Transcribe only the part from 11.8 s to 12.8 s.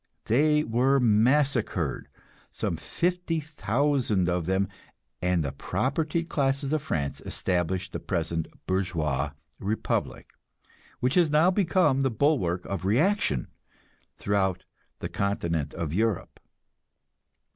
the bulwark